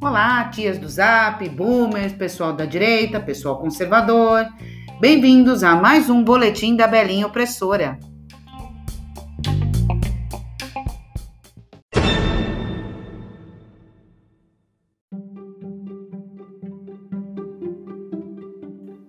[0.00, 4.46] Olá, tias do Zap, boomers, pessoal da direita, pessoal conservador.
[5.00, 7.98] Bem-vindos a mais um boletim da Belinha Opressora.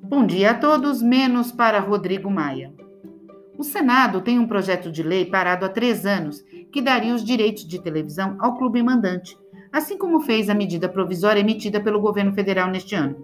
[0.03, 2.73] Bom dia a todos, menos para Rodrigo Maia.
[3.57, 7.67] O Senado tem um projeto de lei parado há três anos que daria os direitos
[7.67, 9.37] de televisão ao clube mandante
[9.71, 13.15] assim como fez a medida provisória emitida pelo governo federal neste ano.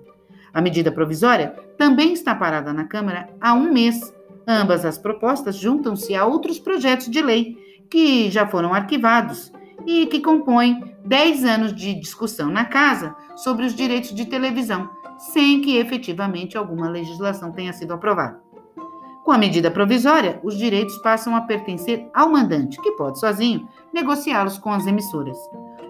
[0.54, 4.14] A medida provisória também está parada na Câmara há um mês.
[4.48, 7.58] Ambas as propostas juntam-se a outros projetos de lei
[7.90, 9.52] que já foram arquivados
[9.86, 15.62] e que compõem 10 anos de discussão na Casa sobre os direitos de televisão, sem
[15.62, 18.40] que efetivamente alguma legislação tenha sido aprovada.
[19.26, 24.58] Com a medida provisória, os direitos passam a pertencer ao mandante, que pode sozinho negociá-los
[24.58, 25.38] com as emissoras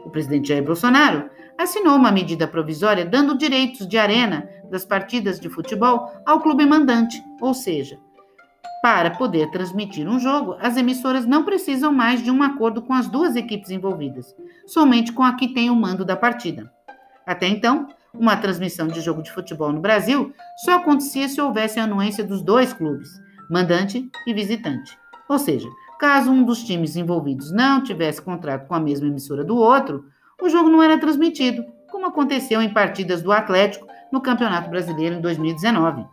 [0.05, 5.49] o presidente Jair Bolsonaro assinou uma medida provisória dando direitos de arena das partidas de
[5.49, 7.97] futebol ao clube mandante, ou seja,
[8.81, 13.07] para poder transmitir um jogo, as emissoras não precisam mais de um acordo com as
[13.07, 14.35] duas equipes envolvidas,
[14.67, 16.71] somente com a que tem o mando da partida.
[17.25, 22.23] Até então, uma transmissão de jogo de futebol no Brasil só acontecia se houvesse anuência
[22.23, 23.09] dos dois clubes,
[23.49, 24.97] mandante e visitante.
[25.27, 29.55] Ou seja, Caso um dos times envolvidos não tivesse contrato com a mesma emissora do
[29.55, 30.05] outro,
[30.41, 35.21] o jogo não era transmitido, como aconteceu em partidas do Atlético no Campeonato Brasileiro em
[35.21, 36.05] 2019.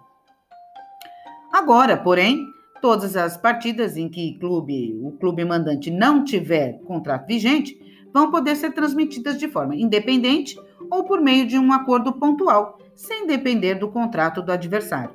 [1.52, 2.46] Agora, porém,
[2.80, 7.76] todas as partidas em que clube, o clube mandante não tiver contrato vigente
[8.14, 10.56] vão poder ser transmitidas de forma independente
[10.90, 15.10] ou por meio de um acordo pontual, sem depender do contrato do adversário.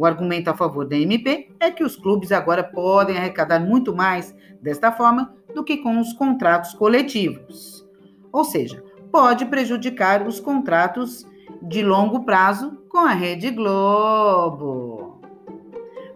[0.00, 4.34] O argumento a favor da MP é que os clubes agora podem arrecadar muito mais
[4.62, 7.86] desta forma do que com os contratos coletivos.
[8.32, 11.26] Ou seja, pode prejudicar os contratos
[11.60, 15.20] de longo prazo com a Rede Globo.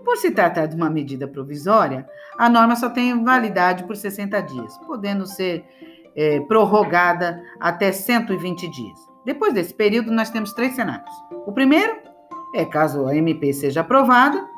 [0.03, 2.09] Por se tratar de uma medida provisória,
[2.39, 5.63] a norma só tem validade por 60 dias, podendo ser
[6.17, 8.99] é, prorrogada até 120 dias.
[9.27, 11.15] Depois desse período, nós temos três cenários.
[11.47, 12.04] O primeiro
[12.55, 14.49] é caso a MP seja aprovada,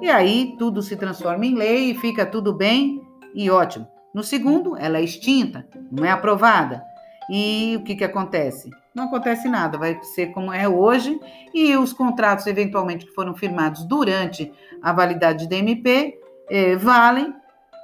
[0.00, 3.86] e aí tudo se transforma em lei e fica tudo bem e ótimo.
[4.14, 6.82] No segundo, ela é extinta, não é aprovada.
[7.30, 8.70] E o que, que acontece?
[8.94, 11.18] Não acontece nada, vai ser como é hoje,
[11.52, 14.50] e os contratos, eventualmente, que foram firmados durante
[14.82, 16.18] a validade da MP,
[16.48, 17.34] eh, valem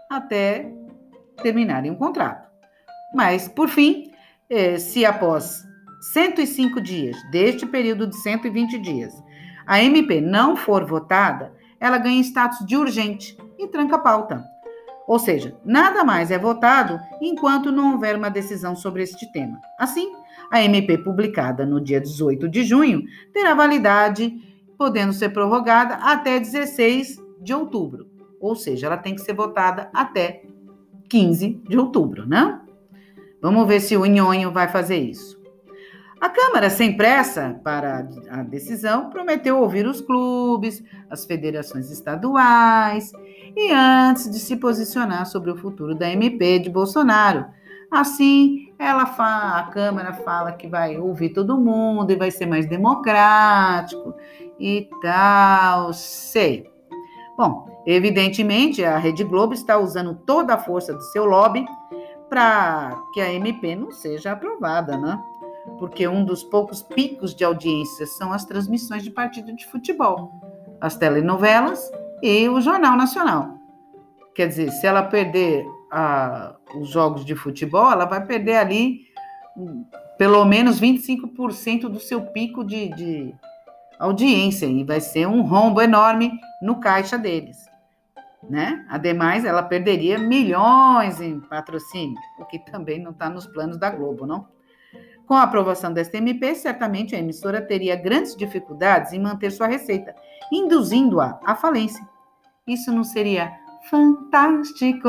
[0.08, 0.72] até
[1.42, 2.48] terminarem o contrato.
[3.14, 4.10] Mas, por fim,
[4.48, 5.64] eh, se após
[6.12, 9.12] 105 dias, deste período de 120 dias,
[9.66, 14.44] a MP não for votada, ela ganha status de urgente e tranca a pauta.
[15.06, 19.60] Ou seja, nada mais é votado enquanto não houver uma decisão sobre este tema.
[19.78, 20.12] Assim,
[20.50, 24.32] a MP publicada no dia 18 de junho terá validade,
[24.78, 28.08] podendo ser prorrogada até 16 de outubro.
[28.40, 30.42] Ou seja, ela tem que ser votada até
[31.08, 32.60] 15 de outubro, né?
[33.42, 35.39] Vamos ver se o Nhonho vai fazer isso.
[36.20, 43.10] A Câmara, sem pressa para a decisão, prometeu ouvir os clubes, as federações estaduais
[43.56, 47.46] e antes de se posicionar sobre o futuro da MP de Bolsonaro.
[47.90, 52.66] Assim, ela fala, a Câmara fala que vai ouvir todo mundo e vai ser mais
[52.66, 54.14] democrático
[54.58, 56.70] e tal, sei.
[57.34, 61.64] Bom, evidentemente a Rede Globo está usando toda a força do seu lobby
[62.28, 65.18] para que a MP não seja aprovada, né?
[65.80, 70.30] Porque um dos poucos picos de audiência são as transmissões de partido de futebol,
[70.78, 71.90] as telenovelas
[72.22, 73.58] e o Jornal Nacional.
[74.34, 79.06] Quer dizer, se ela perder a, os jogos de futebol, ela vai perder ali
[79.56, 79.86] hum,
[80.18, 83.34] pelo menos 25% do seu pico de, de
[83.98, 86.30] audiência e vai ser um rombo enorme
[86.60, 87.56] no caixa deles.
[88.48, 88.84] Né?
[88.90, 94.26] Ademais, ela perderia milhões em patrocínio, o que também não está nos planos da Globo,
[94.26, 94.59] não?
[95.30, 100.12] Com a aprovação desta MP, certamente a emissora teria grandes dificuldades em manter sua receita,
[100.50, 102.04] induzindo-a à falência.
[102.66, 103.52] Isso não seria
[103.88, 105.08] fantástico?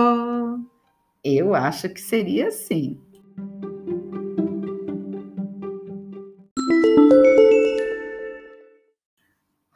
[1.23, 3.01] Eu acho que seria sim.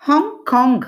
[0.07, 0.85] Hong Kong.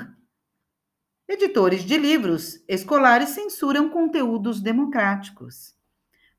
[1.28, 5.77] Editores de livros escolares censuram conteúdos democráticos.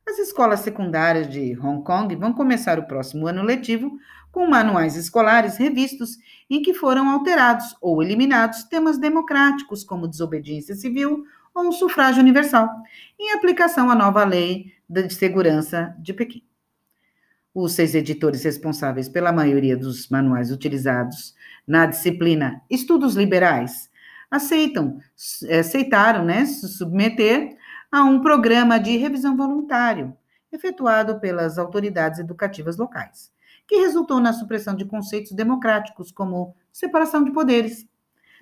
[0.08, 3.99] As escolas secundárias de Hong Kong vão começar o próximo ano letivo
[4.32, 6.16] com manuais escolares revistos
[6.49, 12.70] em que foram alterados ou eliminados temas democráticos como desobediência civil ou sufrágio universal,
[13.20, 16.43] em aplicação à nova lei de segurança de Pequim.
[17.52, 21.34] Os seis editores responsáveis pela maioria dos manuais utilizados
[21.66, 23.90] na disciplina Estudos Liberais
[24.31, 25.00] aceitam,
[25.50, 27.57] aceitaram né, submeter
[27.90, 30.17] a um programa de revisão voluntário
[30.52, 33.32] efetuado pelas autoridades educativas locais,
[33.67, 37.87] que resultou na supressão de conceitos democráticos como separação de poderes.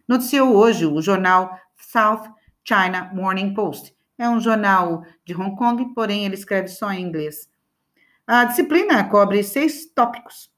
[0.06, 2.32] Noticiou hoje o jornal South
[2.64, 3.94] China Morning Post.
[4.18, 7.48] É um jornal de Hong Kong, porém ele escreve só em inglês.
[8.26, 10.50] A disciplina cobre seis tópicos: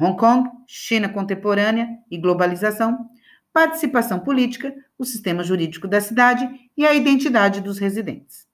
[0.00, 3.08] Hong Kong, China contemporânea e globalização,
[3.54, 6.44] participação política, o sistema jurídico da cidade
[6.76, 8.48] e a identidade dos residentes.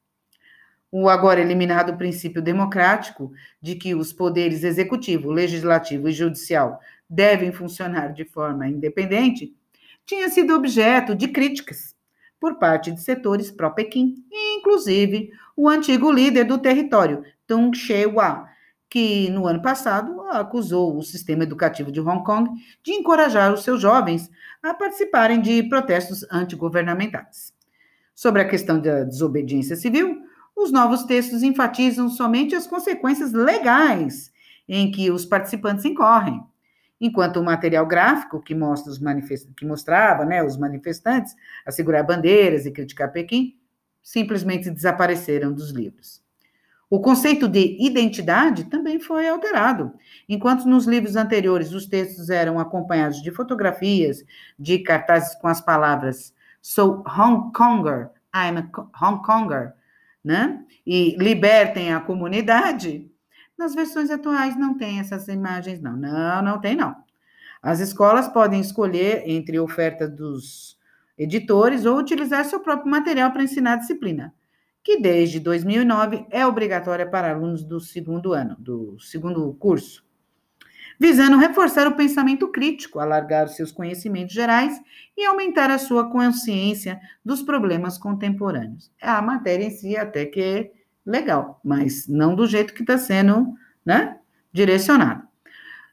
[0.92, 3.32] O agora eliminado princípio democrático
[3.62, 9.56] de que os poderes executivo, legislativo e judicial devem funcionar de forma independente,
[10.04, 11.96] tinha sido objeto de críticas
[12.38, 18.49] por parte de setores pró-Pequim, inclusive o antigo líder do território, Tung Shwe-Hua,
[18.90, 22.50] que no ano passado acusou o sistema educativo de Hong Kong
[22.82, 24.28] de encorajar os seus jovens
[24.60, 27.54] a participarem de protestos antigovernamentais.
[28.14, 30.20] Sobre a questão da desobediência civil,
[30.56, 34.32] os novos textos enfatizam somente as consequências legais
[34.68, 36.42] em que os participantes incorrem,
[37.00, 39.48] enquanto o material gráfico que, mostra os manifest...
[39.56, 41.34] que mostrava né, os manifestantes
[41.64, 43.56] a segurar bandeiras e criticar Pequim
[44.02, 46.22] simplesmente desapareceram dos livros.
[46.90, 49.92] O conceito de identidade também foi alterado.
[50.28, 54.24] Enquanto nos livros anteriores os textos eram acompanhados de fotografias,
[54.58, 59.72] de cartazes com as palavras Sou Hong Konger, I'm a Hong Konger,
[60.22, 60.64] né?
[60.84, 63.08] E libertem a comunidade.
[63.56, 65.96] Nas versões atuais não tem essas imagens, não.
[65.96, 66.96] Não, não tem, não.
[67.62, 70.76] As escolas podem escolher entre ofertas dos
[71.16, 74.34] editores ou utilizar seu próprio material para ensinar a disciplina,
[74.82, 80.04] que desde 2009 é obrigatória para alunos do segundo ano, do segundo curso
[81.00, 84.78] visando reforçar o pensamento crítico, alargar seus conhecimentos gerais
[85.16, 88.92] e aumentar a sua consciência dos problemas contemporâneos.
[89.00, 90.70] A matéria em si até que é
[91.06, 93.54] legal, mas não do jeito que está sendo
[93.84, 94.18] né,
[94.52, 95.22] direcionado.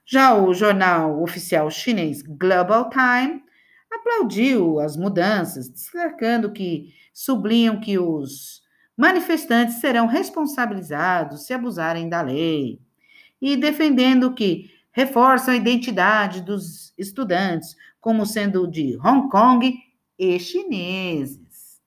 [0.05, 3.41] Já o jornal oficial chinês Global Time
[3.89, 8.61] aplaudiu as mudanças, destacando que sublinham que os
[8.97, 12.81] manifestantes serão responsabilizados se abusarem da lei
[13.39, 19.77] e defendendo que reforçam a identidade dos estudantes como sendo de Hong Kong
[20.17, 21.79] e chineses.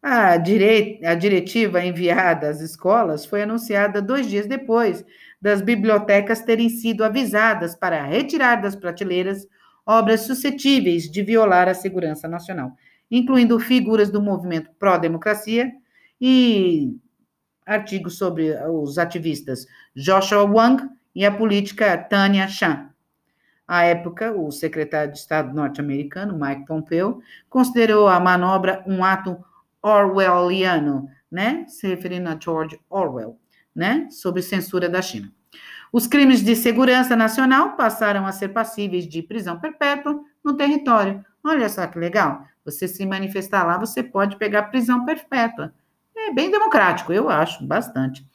[0.00, 1.00] A, dire...
[1.04, 5.04] a diretiva enviada às escolas foi anunciada dois dias depois
[5.40, 9.48] das bibliotecas terem sido avisadas para retirar das prateleiras
[9.84, 12.72] obras suscetíveis de violar a segurança nacional,
[13.10, 15.72] incluindo figuras do movimento pró-democracia
[16.26, 16.96] e
[17.66, 22.88] artigos sobre os ativistas Joshua Wang e a política Tânia Chan.
[23.68, 29.36] À época, o secretário de Estado norte-americano, Mike Pompeo, considerou a manobra um ato
[29.82, 31.66] orwelliano, né?
[31.68, 33.38] Se referindo a George Orwell,
[33.76, 34.08] né?
[34.10, 35.30] Sobre censura da China.
[35.92, 41.22] Os crimes de segurança nacional passaram a ser passíveis de prisão perpétua no território.
[41.44, 42.46] Olha só que legal.
[42.64, 45.74] Você se manifestar lá, você pode pegar prisão perpétua.
[46.26, 48.26] É bem democrático, eu acho, bastante.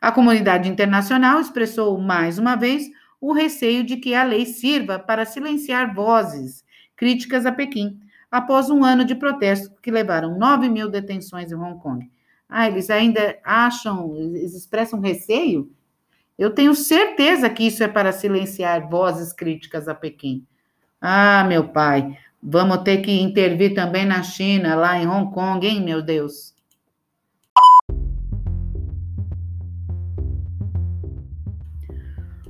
[0.00, 2.88] A comunidade internacional expressou mais uma vez
[3.20, 6.64] o receio de que a lei sirva para silenciar vozes
[6.94, 7.98] críticas a Pequim,
[8.30, 12.08] após um ano de protestos que levaram 9 mil detenções em Hong Kong.
[12.48, 15.72] Ah, eles ainda acham, eles expressam receio?
[16.38, 20.46] Eu tenho certeza que isso é para silenciar vozes críticas a Pequim.
[21.00, 25.82] Ah, meu pai, vamos ter que intervir também na China, lá em Hong Kong, hein,
[25.82, 26.53] meu Deus?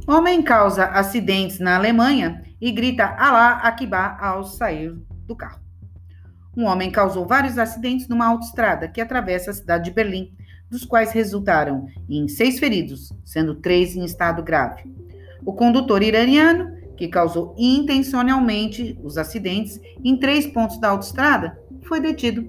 [0.06, 4.94] Homem causa acidentes na Alemanha e grita Alá Akbar ao sair
[5.26, 5.60] do carro.
[6.54, 10.30] Um homem causou vários acidentes numa autoestrada que atravessa a cidade de Berlim,
[10.70, 14.82] dos quais resultaram em seis feridos, sendo três em estado grave.
[15.42, 22.46] O condutor iraniano, que causou intencionalmente os acidentes em três pontos da autoestrada, foi detido.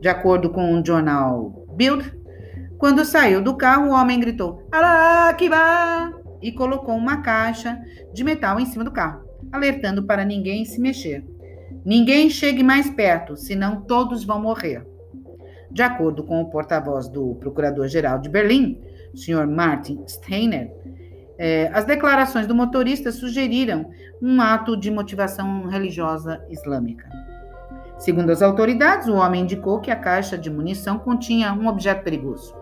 [0.00, 2.12] De acordo com o jornal Bild,
[2.78, 6.19] quando saiu do carro, o homem gritou Alá Akbar!
[6.40, 7.80] E colocou uma caixa
[8.12, 11.24] de metal em cima do carro, alertando para ninguém se mexer.
[11.84, 14.86] Ninguém chegue mais perto, senão todos vão morrer.
[15.70, 18.80] De acordo com o porta-voz do Procurador-Geral de Berlim,
[19.14, 19.46] Sr.
[19.46, 20.70] Martin Steiner,
[21.38, 27.08] eh, as declarações do motorista sugeriram um ato de motivação religiosa islâmica.
[27.98, 32.54] Segundo as autoridades, o homem indicou que a caixa de munição continha um objeto perigoso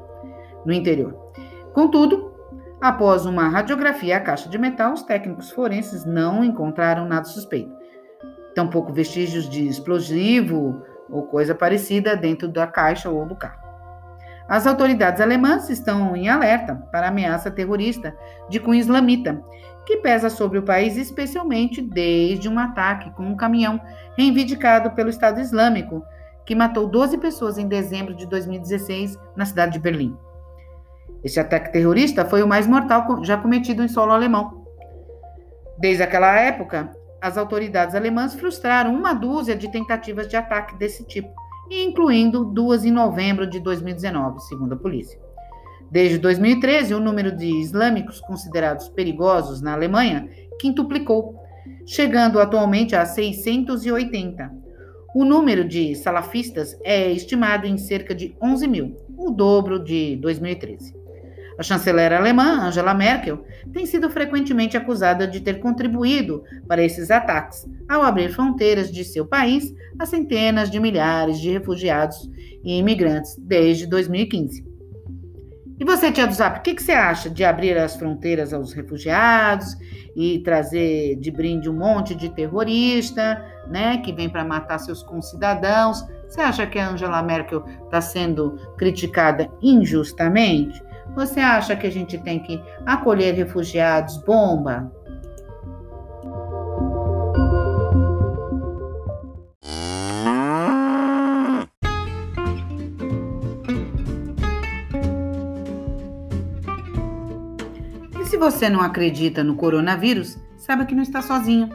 [0.65, 1.15] no interior.
[1.73, 2.28] Contudo,
[2.81, 7.73] após uma radiografia à caixa de metal, os técnicos forenses não encontraram nada suspeito.
[8.55, 13.69] Tampouco vestígios de explosivo ou coisa parecida dentro da caixa ou do carro.
[14.49, 18.17] As autoridades alemãs estão em alerta para a ameaça terrorista
[18.49, 19.43] de cunho islamita,
[19.85, 23.81] que pesa sobre o país especialmente desde um ataque com um caminhão
[24.17, 26.03] reivindicado pelo Estado Islâmico,
[26.47, 30.17] que matou 12 pessoas em dezembro de 2016 na cidade de Berlim.
[31.23, 34.65] Este ataque terrorista foi o mais mortal já cometido em solo alemão.
[35.79, 41.31] Desde aquela época, as autoridades alemãs frustraram uma dúzia de tentativas de ataque desse tipo
[41.71, 45.19] incluindo duas em novembro de 2019, segundo a polícia.
[45.91, 51.35] Desde 2013, o número de islâmicos considerados perigosos na Alemanha quintuplicou,
[51.87, 54.51] chegando atualmente a 680.
[55.15, 60.95] O número de salafistas é estimado em cerca de 11 mil, o dobro de 2013.
[61.59, 67.67] A chanceler alemã, Angela Merkel, tem sido frequentemente acusada de ter contribuído para esses ataques,
[67.89, 72.31] ao abrir fronteiras de seu país a centenas de milhares de refugiados
[72.63, 74.69] e imigrantes desde 2015.
[75.81, 78.73] E você, Tia do Zap, o que, que, você acha de abrir as fronteiras aos
[78.73, 79.77] refugiados
[80.15, 86.05] e trazer de brinde um monte de terrorista, né, que vem para matar seus concidadãos?
[86.29, 90.83] Você acha que a Angela Merkel está sendo criticada injustamente?
[91.15, 94.93] Você acha que a gente tem que acolher refugiados bomba?
[108.21, 111.69] E se você não acredita no coronavírus, saiba que não está sozinho.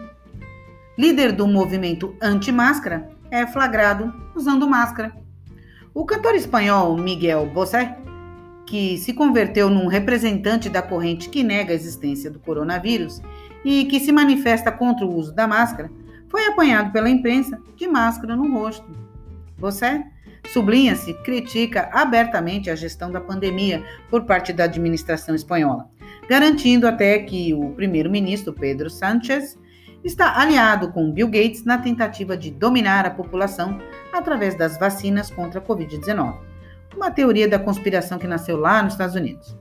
[0.98, 5.12] Líder do movimento anti-máscara é flagrado usando máscara.
[5.94, 7.98] O cantor espanhol Miguel Bosé
[8.74, 13.22] que se converteu num representante da corrente que nega a existência do coronavírus
[13.64, 15.92] e que se manifesta contra o uso da máscara,
[16.28, 18.84] foi apanhado pela imprensa de máscara no rosto.
[19.60, 20.04] Você,
[20.52, 25.88] sublinha-se, critica abertamente a gestão da pandemia por parte da administração espanhola,
[26.28, 29.56] garantindo até que o primeiro-ministro Pedro Sánchez
[30.04, 33.80] está aliado com Bill Gates na tentativa de dominar a população
[34.12, 36.53] através das vacinas contra a Covid-19
[36.96, 39.58] uma teoria da conspiração que nasceu lá nos Estados Unidos.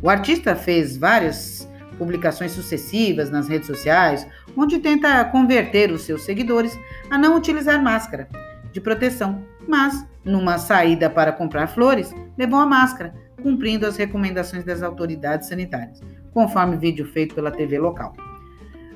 [0.00, 1.68] O artista fez várias
[1.98, 6.78] publicações sucessivas nas redes sociais, onde tenta converter os seus seguidores
[7.10, 8.28] a não utilizar máscara
[8.72, 14.82] de proteção, mas, numa saída para comprar flores, levou a máscara, cumprindo as recomendações das
[14.82, 16.00] autoridades sanitárias,
[16.32, 18.14] conforme vídeo feito pela TV local.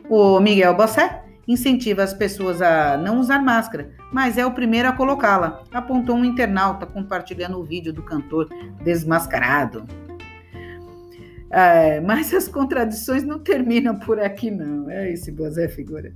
[0.09, 4.93] O Miguel Bossé incentiva as pessoas a não usar máscara, mas é o primeiro a
[4.93, 8.49] colocá-la, apontou um internauta compartilhando o vídeo do cantor
[8.83, 9.87] desmascarado.
[11.55, 14.89] É, mas as contradições não terminam por aqui, não.
[14.89, 16.15] É esse Bozé figura.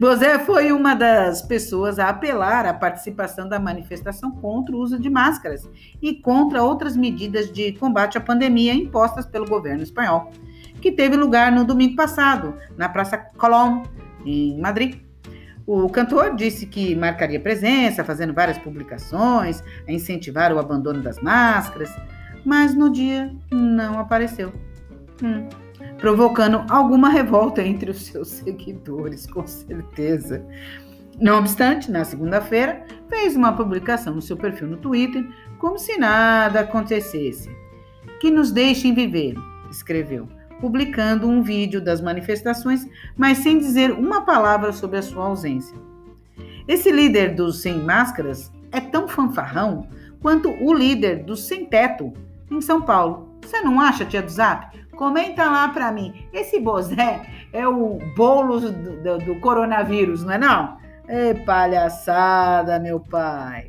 [0.00, 5.08] Bozé foi uma das pessoas a apelar à participação da manifestação contra o uso de
[5.08, 5.70] máscaras
[6.02, 10.32] e contra outras medidas de combate à pandemia impostas pelo governo espanhol,
[10.80, 13.84] que teve lugar no domingo passado, na Praça Colón,
[14.24, 14.96] em Madrid.
[15.66, 21.90] O cantor disse que marcaria presença, fazendo várias publicações, a incentivar o abandono das máscaras,
[22.44, 24.52] mas no dia não apareceu.
[25.22, 25.48] Hum,
[25.98, 30.44] provocando alguma revolta entre os seus seguidores, com certeza.
[31.18, 35.26] Não obstante, na segunda-feira, fez uma publicação no seu perfil no Twitter,
[35.58, 37.48] como se nada acontecesse.
[38.20, 39.34] Que nos deixem viver,
[39.70, 40.28] escreveu
[40.60, 45.76] publicando um vídeo das manifestações, mas sem dizer uma palavra sobre a sua ausência.
[46.66, 49.86] Esse líder dos sem máscaras é tão fanfarrão
[50.20, 52.12] quanto o líder dos sem teto
[52.50, 53.28] em São Paulo.
[53.42, 54.74] Você não acha, tia do Zap?
[54.96, 56.26] Comenta lá para mim.
[56.32, 60.78] Esse Bozé é o bolo do, do, do coronavírus, não é não?
[61.06, 63.68] É palhaçada, meu pai.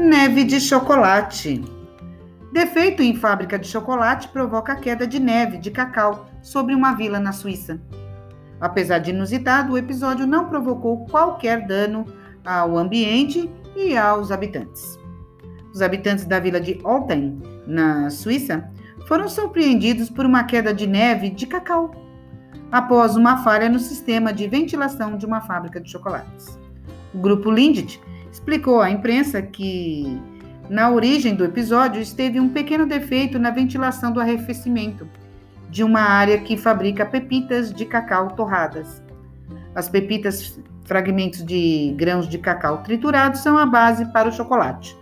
[0.00, 1.62] Neve de chocolate.
[2.50, 7.32] Defeito em fábrica de chocolate provoca queda de neve de cacau sobre uma vila na
[7.32, 7.78] Suíça.
[8.58, 12.06] Apesar de inusitado, o episódio não provocou qualquer dano
[12.42, 14.98] ao ambiente e aos habitantes.
[15.70, 18.70] Os habitantes da vila de Olten, na Suíça,
[19.06, 21.90] foram surpreendidos por uma queda de neve de cacau
[22.72, 26.58] após uma falha no sistema de ventilação de uma fábrica de chocolates.
[27.12, 28.00] O grupo Lindt
[28.30, 30.20] explicou à imprensa que
[30.68, 35.08] Na origem do episódio esteve um pequeno defeito na ventilação do arrefecimento
[35.68, 39.02] de uma área que fabrica pepitas de cacau torradas.
[39.74, 44.96] As pepitas, fragmentos de grãos de cacau triturados, são a base para o chocolate.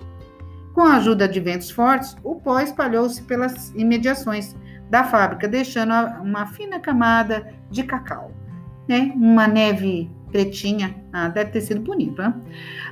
[0.75, 4.55] Com a ajuda de ventos fortes, o pó espalhou-se pelas imediações
[4.89, 5.93] da fábrica, deixando
[6.23, 8.31] uma fina camada de cacau.
[8.89, 9.13] Né?
[9.17, 12.21] Uma neve pretinha, ah, deve ter sido bonito.
[12.21, 12.35] Né?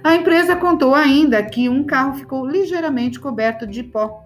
[0.02, 4.25] A empresa contou ainda que um carro ficou ligeiramente coberto de pó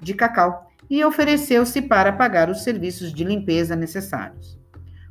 [0.00, 4.58] de cacau e ofereceu-se para pagar os serviços de limpeza necessários.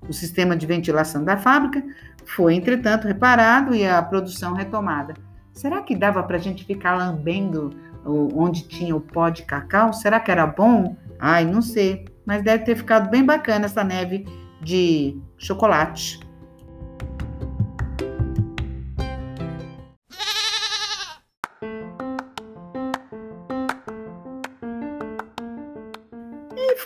[0.08, 1.84] O sistema de ventilação da fábrica
[2.26, 5.14] foi, entretanto, reparado e a produção retomada.
[5.54, 7.72] Será que dava para a gente ficar lambendo
[8.06, 9.94] onde tinha o pó de cacau?
[9.94, 10.96] Será que era bom?
[11.20, 14.26] Ai, não sei, mas deve ter ficado bem bacana essa neve
[14.62, 16.20] de chocolate.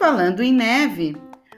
[0.06, 1.18] Falando em neve,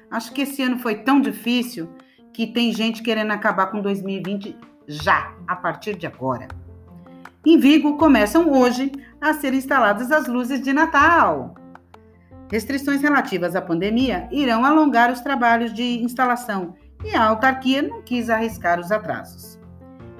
[0.09, 1.89] acho que esse ano foi tão difícil
[2.31, 4.55] que tem gente querendo acabar com 2020
[4.87, 6.47] já, a partir de agora.
[7.45, 8.89] Em Vigo começam hoje
[9.19, 11.55] a ser instaladas as luzes de Natal.
[12.49, 16.73] Restrições relativas à pandemia irão alongar os trabalhos de instalação
[17.03, 19.59] e a autarquia não quis arriscar os atrasos.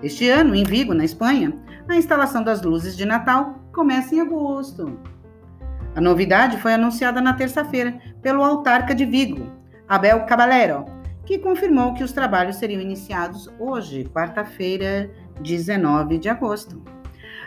[0.04, 1.54] Este ano, em Vigo, na Espanha,
[1.88, 5.00] a instalação das luzes de Natal começa em agosto.
[5.98, 9.52] A novidade foi anunciada na terça-feira pelo autarca de Vigo,
[9.90, 10.86] Abel Caballero,
[11.26, 15.10] que confirmou que os trabalhos seriam iniciados hoje, quarta-feira,
[15.42, 16.84] 19 de agosto.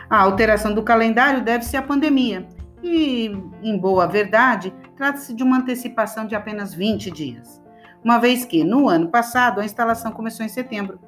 [0.09, 2.45] A alteração do calendário deve-se à pandemia
[2.83, 3.31] e,
[3.63, 7.63] em boa verdade, trata-se de uma antecipação de apenas 20 dias,
[8.03, 10.99] uma vez que, no ano passado, a instalação começou em setembro.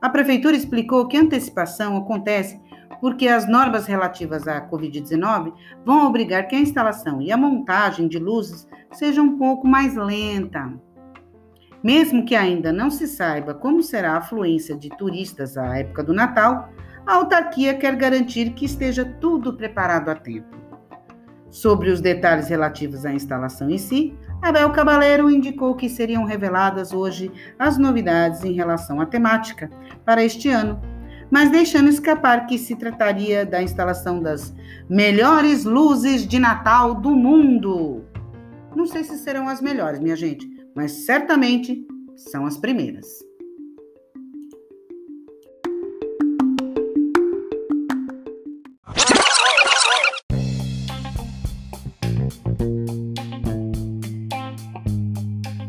[0.00, 2.60] A Prefeitura explicou que a antecipação acontece
[3.02, 5.52] porque as normas relativas à Covid-19
[5.84, 10.72] vão obrigar que a instalação e a montagem de luzes seja um pouco mais lenta.
[11.82, 16.14] Mesmo que ainda não se saiba como será a afluência de turistas à época do
[16.14, 16.68] Natal,
[17.04, 20.56] a autarquia quer garantir que esteja tudo preparado a tempo.
[21.50, 27.32] Sobre os detalhes relativos à instalação em si, Abel Cabaleiro indicou que seriam reveladas hoje
[27.58, 29.68] as novidades em relação à temática
[30.04, 30.80] para este ano,
[31.32, 34.54] mas deixando escapar que se trataria da instalação das
[34.86, 38.04] melhores luzes de Natal do mundo.
[38.76, 43.06] Não sei se serão as melhores, minha gente, mas certamente são as primeiras.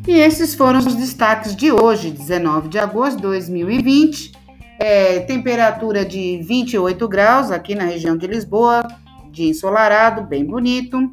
[0.06, 4.42] E esses foram os destaques de hoje, 19 de agosto de 2020.
[4.85, 8.85] É, temperatura de 28 graus aqui na região de Lisboa,
[9.31, 11.09] dia ensolarado, bem bonito.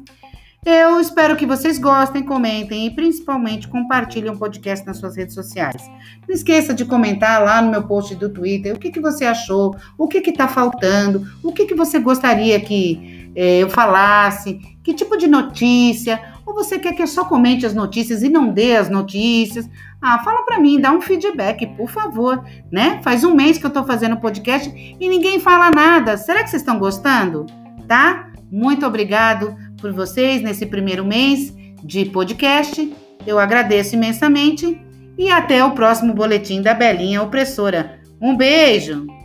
[0.65, 5.89] Eu espero que vocês gostem, comentem e principalmente compartilhem o podcast nas suas redes sociais.
[6.27, 9.73] Não esqueça de comentar lá no meu post do Twitter o que, que você achou,
[9.97, 15.15] o que está faltando, o que, que você gostaria que é, eu falasse, que tipo
[15.15, 16.21] de notícia,
[16.51, 19.69] ou você quer que eu só comente as notícias e não dê as notícias?
[20.01, 22.99] Ah, fala para mim, dá um feedback, por favor, né?
[23.03, 26.17] Faz um mês que eu tô fazendo podcast e ninguém fala nada.
[26.17, 27.45] Será que vocês estão gostando?
[27.87, 28.31] Tá?
[28.51, 32.93] Muito obrigado por vocês nesse primeiro mês de podcast.
[33.25, 34.79] Eu agradeço imensamente
[35.17, 37.99] e até o próximo boletim da Belinha Opressora.
[38.19, 39.20] Um beijo!